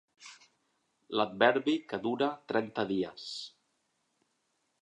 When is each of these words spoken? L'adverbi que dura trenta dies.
L'adverbi 1.19 1.77
que 1.93 2.01
dura 2.07 2.31
trenta 2.53 2.89
dies. 2.95 3.29